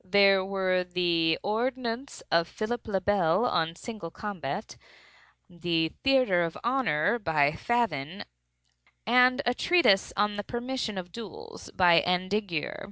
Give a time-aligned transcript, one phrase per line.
[0.03, 4.75] There were the "Ordonnance of Philip le Bel on Single Combat";
[5.47, 8.25] the "Theatre of Honor," by Favyn,
[9.05, 12.79] and a treatise "On the Permission of Duels," by Andiguier.